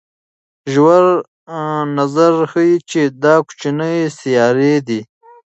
[0.73, 1.05] ژور
[1.97, 5.01] نظر ښيي چې دا کوچنۍ سیارې دي.